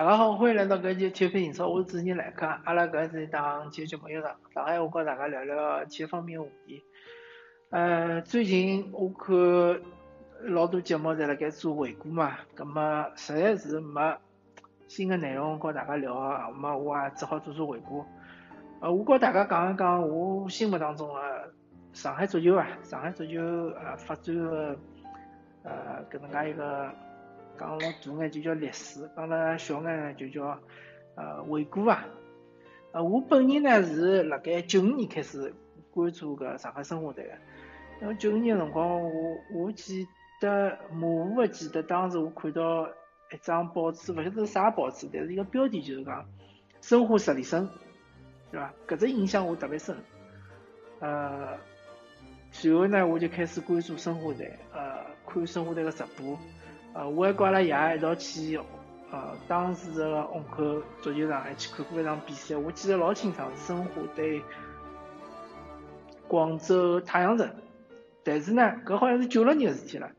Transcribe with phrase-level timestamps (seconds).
[0.00, 2.46] 大家好，欢迎来到搿期体育配英超，我是主持人来客。
[2.64, 6.82] 阿拉搿是一档体育节目，有上上海话跟大家聊聊体育方面的话题。
[7.68, 9.36] 呃，最近我看
[10.54, 14.18] 老多节目侪辣盖做回顾嘛，葛末实在是没
[14.88, 18.02] 新的内容跟大家聊啊，么我也只好做做回顾。
[18.80, 21.52] 呃，我跟大家讲一讲我心目当中的
[21.92, 23.38] 上海足球啊，上海足球
[23.78, 24.76] 呃发展的
[25.62, 26.90] 呃搿能介一个。
[27.60, 27.86] 讲老大
[28.22, 30.58] 眼就叫历史，讲了小眼呢就叫
[31.14, 32.06] 呃回顾啊。
[32.92, 35.52] 呃，我本人呢是辣盖九五年开始
[35.90, 37.32] 关注搿上海申花队个。
[38.00, 40.08] 因为九五年辰光，我我记
[40.40, 42.88] 得模糊个记得，当时我看到
[43.30, 46.26] 一张报纸，勿晓得是啥报纸，但是一个标题就是讲
[46.80, 47.68] 申花实力胜，
[48.50, 48.72] 对伐？
[48.88, 49.94] 搿只印象我特别深。
[51.00, 51.58] 呃，
[52.50, 56.38] 随后呢，我就开始关注申花队，呃，看申花队个直播。
[56.92, 58.58] 呃，我还跟阿拉爷一道去，
[59.12, 64.42] 呃，当时个虹口足球场还去看过一场比赛，我记得老清爽，是申花对
[66.26, 67.48] 广州太阳城。
[68.24, 70.10] 但是呢，搿好像是九六年个事体了。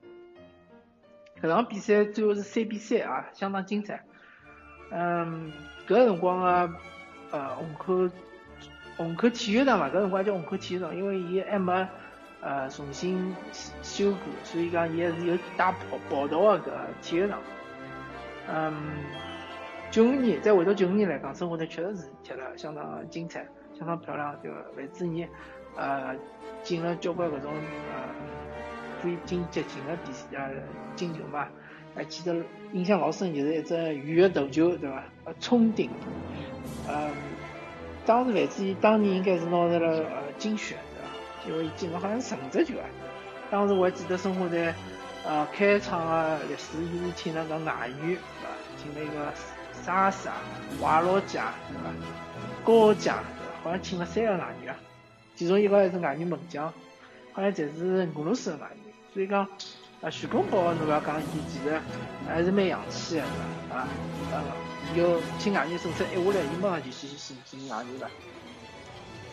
[1.41, 4.03] 搿场比赛最后是三比三啊，相当精彩。
[4.91, 5.51] 嗯，
[5.87, 6.73] 搿辰光个
[7.31, 8.09] 呃，虹口
[8.95, 11.87] 虹口体育场嘛，搿辰光叫虹口体育场，因为伊还没。
[12.41, 13.35] 呃，重新
[13.83, 17.39] 修过，所以讲也是有打跑跑道个体育场。
[18.47, 18.73] 嗯，
[19.91, 23.45] 九五年再回到九五年来讲，生活呢确实是踢了相当精彩，
[23.77, 24.57] 相当漂亮，对伐？
[24.75, 25.29] 万子年
[25.75, 26.15] 呃
[26.63, 27.51] 进了交关搿种
[27.93, 28.09] 呃
[29.03, 30.51] 可以进接近的比赛呃
[30.95, 31.47] 进球嘛。
[31.93, 35.03] 还记得印象老深就是一只鱼的头球，对伐？
[35.25, 35.91] 呃，冲顶。
[36.89, 37.11] 嗯，
[38.05, 40.75] 当时范志毅当年应该是拿到了呃金靴。
[41.47, 42.85] 因为进了好像是十五只球啊！
[43.49, 44.73] 当时我还记得申花队，
[45.25, 48.49] 呃，开场的历史伊是请那个外援，对伐？
[48.77, 49.33] 请那个
[49.83, 50.33] 沙沙、
[50.79, 51.89] 瓦洛加，对伐？
[52.63, 53.23] 高加，
[53.63, 54.79] 好像请了三个外援啊，
[55.35, 56.71] 其中一个还是外援门将，
[57.33, 58.93] 好像侪是俄罗斯的外援。
[59.13, 59.45] 所以讲，
[60.01, 61.81] 啊，徐根宝侬要讲伊其实
[62.27, 63.75] 还是蛮洋气的，对伐？
[63.75, 63.87] 啊，
[64.31, 64.41] 呃，
[64.95, 68.09] 有请外援胜出，一下来伊马上就去去请外援了。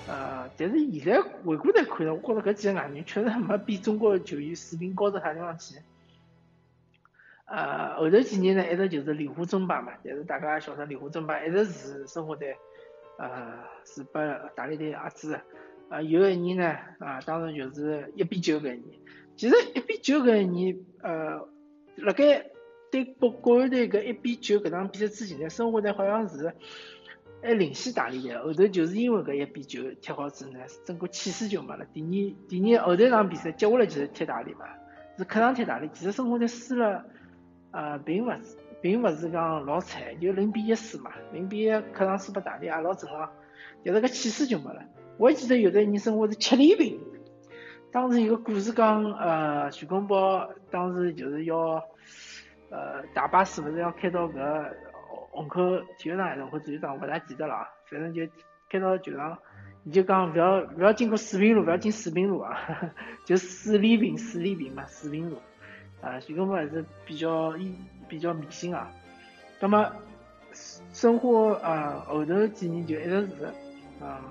[0.09, 5.75] 呃，但是现在回过头看呢，我觉着搿几个外援确实没比中国球员水平高到啥地方去。
[7.45, 12.57] 呃，后头几年呢，一直就是莲花争霸嘛，但是大家也晓得莲花争霸一直是生活在，
[13.19, 13.53] 呃，
[13.85, 14.21] 是被
[14.57, 15.43] 大力队压制的。
[15.91, 18.99] 啊，有一年呢，啊，当时就是一比九搿一年。
[19.37, 21.47] 其实一比九搿一年，呃，
[21.97, 22.47] 辣盖
[22.91, 26.55] 对国国安队搿一比九搿场比赛之前呢，生活队好像是。
[27.41, 31.85] 还领先大连队，后头就是因为搿一比九踢好之后呢，整个气势就没了。
[31.93, 34.65] 第二第二后头场比赛接下来就是踢大连嘛，
[35.17, 35.89] 是客场踢大连。
[35.93, 37.05] 其实生活队输了，
[37.71, 43.31] 呃，并勿是并勿是讲老惨，就零比一输嘛，零比一客场输拨大连也老正常。
[43.85, 44.83] 但是搿气势就没了。
[45.17, 47.01] 我还记得有的年生活是七连平，
[47.93, 51.83] 当时有个故事讲，呃，徐根宝当时就是要，
[52.71, 54.73] 呃，大巴是勿是要开到搿？
[55.39, 57.69] 虹口体育场还是虹口体育场，勿大记得了啊。
[57.87, 58.23] 反正就
[58.69, 59.39] 开到球场，
[59.85, 62.59] 伊就讲勿要勿要经过四平路，勿要进四平路啊，
[63.25, 65.39] 就四里坪四里坪嘛，四平路。
[66.01, 67.55] 啊，徐根宝还是比较
[68.09, 68.91] 比较迷信啊。
[69.61, 69.91] 那么
[70.93, 73.45] 生活啊，后头几年就一直是
[74.01, 74.23] 啊，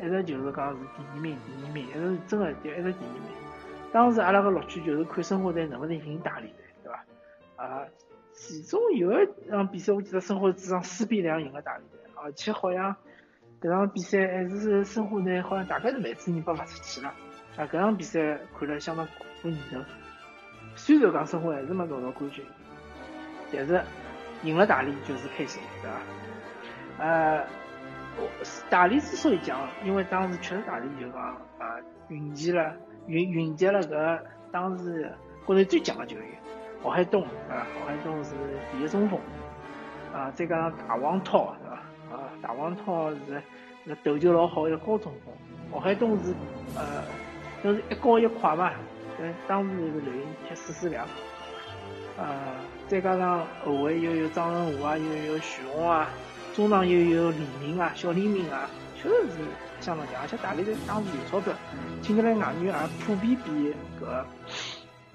[0.00, 3.22] 一直就是讲是第二名，第二名，一直真的就一直第二名。
[3.92, 7.04] 当时阿拉个乐趣就是看生活队能不能赢大连队，对伐？
[7.64, 7.82] 啊。
[8.34, 12.94] 其中有一场比赛，我记得申花主场四比两赢了大连队，而且好像
[13.60, 17.08] 搿场比赛还是申花队好像大概是万子人被罚出去了。
[17.56, 19.06] 啊，搿场比赛看了相当
[19.40, 19.78] 过瘾头。
[20.74, 22.44] 虽然讲申花还是没拿到冠军，
[23.52, 23.80] 但是
[24.42, 26.00] 赢了大连就是开心，对伐？
[26.98, 27.46] 呃，
[28.68, 31.22] 大连之所以讲，因为当时确实大连就讲
[31.58, 31.78] 啊，
[32.08, 32.74] 云集了
[33.06, 35.12] 云云集了搿当时
[35.46, 36.26] 国内最强的球员。
[36.84, 38.32] 郝海东啊，郝海东是
[38.70, 39.18] 第一中锋
[40.12, 41.82] 啊，再加上大王涛是吧？
[42.12, 43.42] 啊，大王涛是
[43.84, 45.32] 那头球老好一个高中锋。
[45.72, 46.34] 郝海东是
[46.76, 47.02] 呃，
[47.64, 48.70] 就是一高一快嘛，
[49.18, 51.06] 跟当时是刘云踢四四两
[52.18, 52.28] 啊，
[52.86, 56.10] 再加上后卫又有张仁武啊，又有徐宏啊，
[56.54, 59.38] 中场又有李明啊，小李明啊，确实是
[59.80, 61.52] 相当强，而且大连队当时有钞票，
[62.02, 64.22] 请得来外援也，普遍比搿。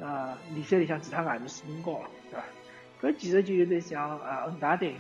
[0.01, 2.46] 啊，联赛里向其他外援水平高，对伐？
[3.01, 4.96] 搿其实就有点像啊，恒大队，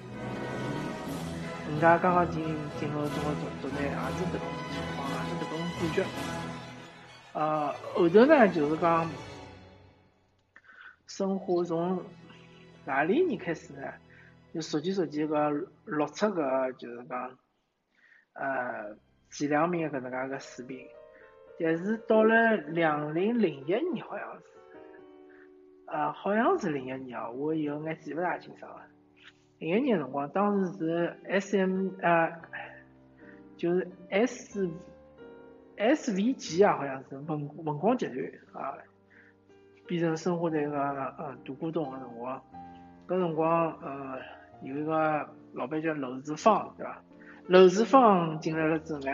[1.67, 2.43] 恒大刚刚进
[2.79, 4.41] 进入中国足足队，也是迭种
[4.71, 6.05] 情况，也是迭种感觉。
[7.33, 9.09] 呃，后头呢，就是讲，
[11.07, 12.03] 申花从
[12.85, 13.81] 哪里年开始呢？
[14.53, 15.49] 就逐渐逐渐个
[15.85, 17.37] 落出个就是讲，
[18.33, 18.97] 呃，
[19.29, 20.87] 前两名搿能介个水平。
[21.59, 24.43] 但是到了两零零一年好像是，
[25.91, 28.81] 呃，好像是零一年啊，我有眼记勿大清爽了。
[29.57, 32.31] 零一年辰光，当时是 S M 呃，
[33.57, 34.69] 就是 S
[35.75, 38.77] S V G 啊，好像是文文光集团啊，
[39.87, 42.41] 变成生活在个呃大股东个辰光，
[43.07, 44.19] 搿辰光呃
[44.61, 47.01] 有一个老板叫娄志芳，对伐？
[47.47, 49.11] 娄志芳进来了之后呢，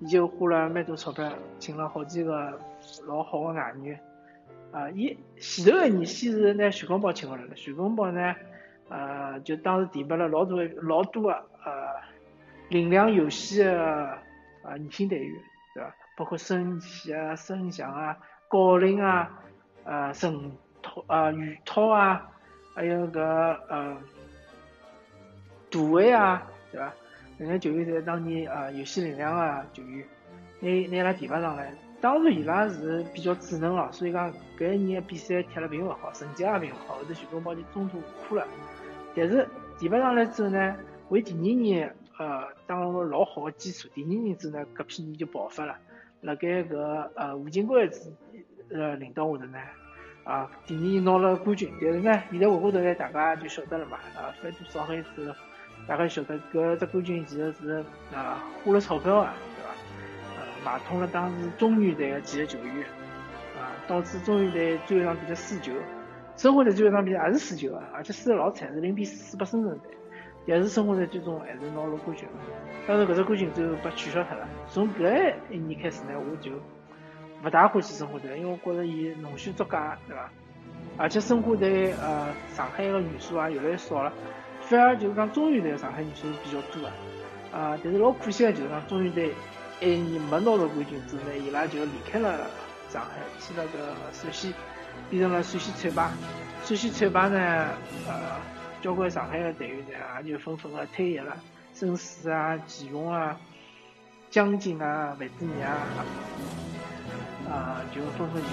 [0.00, 2.60] 伊就花了蛮多钞票，请了好几个
[3.06, 3.98] 老好个外援
[4.72, 4.90] 啊。
[4.90, 8.34] 伊前头一年先是拿徐根宝请过来了，徐根宝呢。
[8.88, 11.32] 呃，就当时提拔了老多老多个
[11.64, 11.94] 呃
[12.70, 14.06] 领亮游戏个
[14.64, 15.40] 啊年轻队员，
[15.74, 15.94] 对伐？
[16.16, 18.16] 包括孙琦啊、孙翔啊、
[18.48, 19.30] 高林啊、
[19.84, 20.50] 呃陈
[20.82, 22.28] 涛啊、于涛啊，
[22.74, 23.96] 还有个呃
[25.70, 26.92] 杜伟啊，对伐？
[27.38, 30.04] 搿些球员侪当年啊游戏领亮个球员，
[30.58, 31.72] 拿拿伊拉提拔上来。
[32.00, 38.46] 当然伊拉是比较智能了，所以讲搿一年比赛踢了并勿好，成绩也并勿好，后头徐根宝就中途下课了。
[39.14, 39.46] 但是
[39.78, 40.76] 提拔上来之后呢，
[41.10, 43.88] 为第二年呃打个老好的基础。
[43.94, 45.76] 第二年之后呢，搿批人就爆发了。
[46.22, 46.76] 辣盖搿
[47.16, 48.12] 呃吴金贵子
[48.70, 49.58] 呃领导下头呢，
[50.24, 51.70] 啊第二年拿了冠军。
[51.80, 55.34] 但是呢，现在回过头来大家就晓得了嘛，啊翻多少黑子，
[55.86, 59.34] 大家晓得搿只冠军其实是啊花了钞票啊，
[60.64, 62.86] 买通了当时中原队的几个球员，
[63.58, 65.72] 啊导致中原队最后一场比赛输球。
[66.36, 69.90] 申花队最后一场比赛也是输球啊，而且输得老惨，是零比四输给深圳队。
[70.48, 72.26] 但是申花队最终还是拿了冠军。
[72.86, 74.48] 当然，搿只冠军最后被取消脱了。
[74.66, 76.50] 从搿一年开始呢，我就
[77.44, 80.30] 勿大欢喜申花队，因为我觉着伊弄虚作假，对伐？
[80.96, 84.12] 而且申花队呃上海个元素啊越来越少了，
[84.62, 86.92] 反而就是讲中原队上海元素比较多啊。
[87.52, 89.34] 啊，但是老可惜个就是讲中原队
[89.80, 92.46] 一年没拿到冠军之后呢，伊拉就离开了
[92.88, 93.10] 上海，
[93.40, 94.54] 去了个陕西。
[95.08, 96.08] 变成了陕西浐灞，
[96.64, 97.68] 陕西浐灞呢，
[98.08, 98.36] 呃，
[98.82, 99.94] 交关上海的队员呢，
[100.24, 101.36] 也就纷纷的退役了，
[101.74, 103.38] 申思啊、祁勇啊、
[104.30, 105.76] 江津啊、范志毅啊，
[107.48, 108.48] 啊，就纷纷就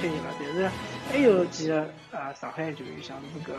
[0.00, 0.34] 退役了。
[0.38, 0.70] 但是
[1.10, 3.58] 还有几个啊，上海球员，像这个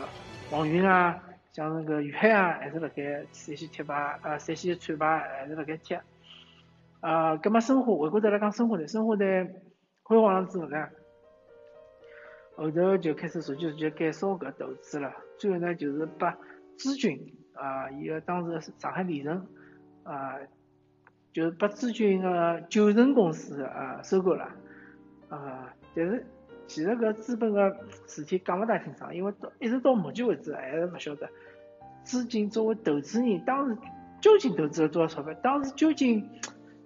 [0.50, 1.16] 王云啊，
[1.52, 3.02] 像那个于海啊，还是辣盖
[3.32, 5.98] 陕西铁灞，呃，陕西串吧还是辣盖踢。
[7.00, 9.62] 啊，葛么生活回过头来讲申花队，申花队。
[10.02, 10.88] 辉煌了之后呢，
[12.56, 15.12] 后头就开始逐渐逐渐减少搿投资了。
[15.38, 16.36] 最后呢，就是把
[16.76, 19.46] 资军啊，伊个当时上海里程
[20.02, 20.36] 啊，
[21.32, 24.50] 就是把资军个九成公司啊收购了
[25.28, 25.72] 啊。
[25.94, 26.26] 但是
[26.70, 27.76] 其实搿资本个
[28.06, 31.28] 事体讲勿大清爽，因为到一直到目前为止还是勿晓得
[32.04, 33.76] 资金作为投资人，当时
[34.20, 35.34] 究竟投资了多少钞票？
[35.42, 36.30] 当时究竟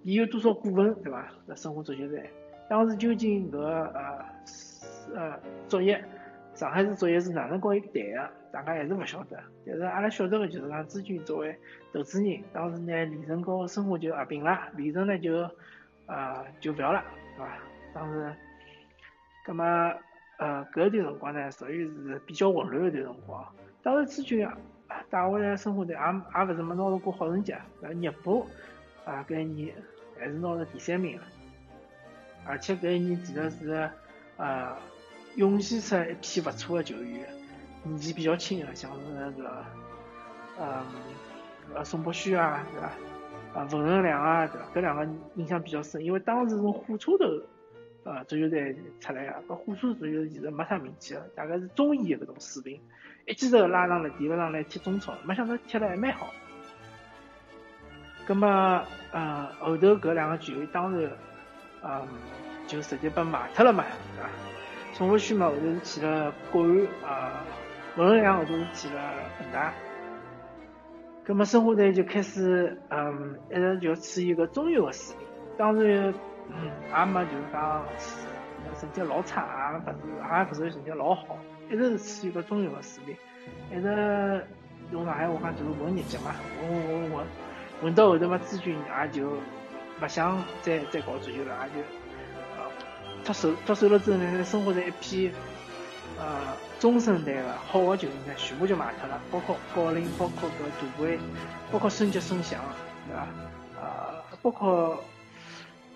[0.01, 1.31] 伊有多少股份，对伐？
[1.45, 2.27] 那生活足球队。
[2.67, 4.25] 当时究竟搿呃
[5.13, 6.03] 呃作业，
[6.55, 8.29] 上海市作业是哪能跟伊谈的？
[8.51, 9.37] 大家还是勿晓得。
[9.67, 11.55] 但是阿拉晓得个就是讲，资金作为
[11.93, 15.47] 投资人，当时呢，李晨和申花就合并了，李晨呢就
[16.07, 17.03] 呃就勿要了，
[17.37, 17.57] 对伐？
[17.93, 18.33] 当时，
[19.45, 19.93] 葛么
[20.37, 23.45] 呃搿段辰光呢，属于是比较混乱一段辰光。
[23.83, 24.57] 当时资金啊
[25.09, 28.45] 带回来申花队也也勿是没拿到过好成绩，呃，热补
[29.05, 29.75] 啊搿一年
[30.19, 31.23] 还是拿了第三名了。
[32.47, 33.89] 而且搿一年其实是，
[34.37, 34.75] 呃，
[35.35, 37.27] 涌现出一批勿错的球员，
[37.83, 39.63] 年纪比较轻的，像是那个，
[40.57, 40.85] 呃，
[41.73, 42.91] 呃宋博轩啊，对伐？
[43.59, 44.67] 啊，冯仁良啊，对伐？
[44.75, 47.25] 搿两个印象比较深，因为当时从火车头，
[48.05, 52.79] 呃，足球队出来啊，搿火车足球其实没啥名气的，大概是中医的搿种水平，
[53.25, 56.27] 一记头拉上来，提勿上来踢中超，没想到踢了还蛮好。
[58.25, 61.11] 葛么，呃，后头搿两个球员当然。
[61.87, 62.01] 嗯，
[62.65, 63.83] 就直接被卖脱了嘛，
[64.15, 64.29] 对伐？
[64.93, 67.45] 宋博轩嘛，后头是去了国安啊，
[67.95, 69.71] 文仁良后头是去了恒大，
[71.23, 75.27] 葛么申花队就开始嗯，一直就处于一个中游的水平，
[75.59, 76.11] 当然
[76.49, 77.85] 嗯，也没就是讲
[78.79, 81.37] 成绩老差，也不是也不是成绩老好，
[81.69, 83.15] 一直是处于个中游的水平，
[83.77, 84.47] 一直
[84.91, 87.25] 用上海话讲就是混日脚嘛，混混混
[87.81, 89.31] 混，到后头嘛，资军也就。
[89.97, 91.87] 不想再再搞足球了，也就
[92.57, 92.69] 呃
[93.23, 95.31] 脱手脱手了之后呢，生活在一批
[96.19, 101.17] 呃中生代的好的球员呢，全部就卖脱了，包括郜林，包括搿杜威，
[101.71, 102.59] 包括孙杰、孙翔，
[103.07, 103.21] 对伐？
[103.81, 105.01] 啊，包括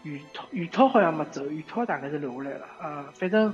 [0.04, 3.50] 于涛，于涛好像没走，于涛大概是留下来了，啊，反正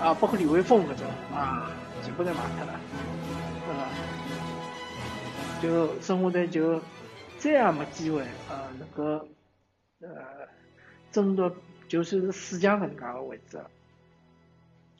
[0.00, 1.70] 啊，包括李伟峰搿种啊，
[2.02, 2.80] 全部都卖脱了。
[5.62, 6.80] 就生活队就
[7.36, 9.28] 再也没机会啊能够
[10.00, 10.08] 呃
[11.12, 11.54] 争夺
[11.86, 13.60] 就算是四强搿能介个位置。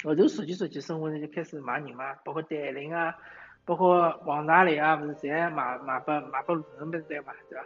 [0.05, 3.17] 后头熟悉熟悉，生活队就开始买人嘛，包括戴琳啊，
[3.65, 7.59] 包括王大雷啊，勿是侪买买拨买拨鲁能兵队嘛，对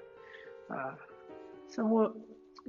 [0.69, 0.77] 伐？
[0.77, 0.97] 啊，
[1.69, 2.15] 生活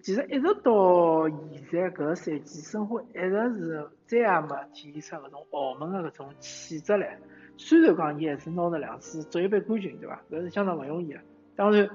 [0.02, 7.18] 其实一直到现在搿个赛季，申花一直是再也没体现出搿种豪门个搿种气质来。
[7.58, 10.22] 虽然讲伊还是拿了两次足协杯冠军，对伐？
[10.30, 11.20] 搿是相当勿容易个。
[11.56, 11.90] 当然，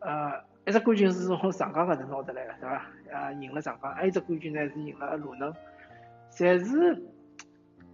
[0.00, 0.32] 呃，
[0.66, 2.86] 一只冠军是从上港搿头拿得来个，对伐？
[3.12, 5.54] 呃，赢了上港，还有一只冠军呢是赢了鲁能，
[6.32, 7.00] 侪是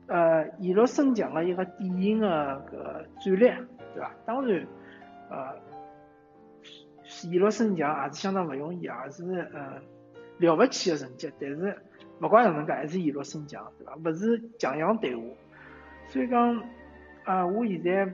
[0.06, 2.26] 呃一路升强个一个典型个
[2.70, 3.54] 搿战略，
[3.94, 4.10] 对伐？
[4.24, 4.66] 当然，
[5.28, 5.54] 呃，
[7.30, 9.24] 一路升强也是相当勿容易，也是
[9.54, 9.80] 呃
[10.38, 11.32] 了勿起个成绩。
[11.40, 11.78] 但是
[12.20, 13.96] 勿管哪能介，还是一路升强，对伐？
[13.96, 15.22] 勿是强强对话，
[16.08, 16.62] 所以讲。
[17.24, 18.12] 啊，我现在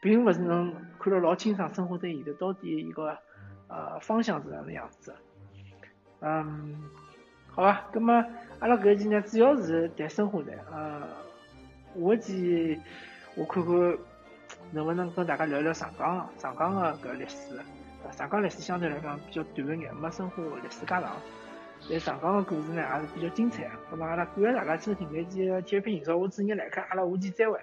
[0.00, 3.16] 并勿是能看得老清爽，生活在现在到底一个
[3.68, 5.14] 呃方向是哪能样子？
[6.18, 6.82] 嗯，
[7.46, 8.26] 好吧，那么
[8.58, 11.06] 阿拉搿期呢，主要是谈生活的，呃，
[11.94, 12.80] 下期
[13.36, 13.74] 我看看
[14.72, 17.60] 能不能跟大家聊聊上港上港的搿历史。
[18.10, 21.12] 长江历史相对来讲比较短一眼，没生活历史介长。
[21.90, 23.68] 但长江的故事呢，还是比较精彩。
[23.90, 27.58] 那么阿拉感谢大家收听本期体育频道，我主持人来客，阿拉下期再会。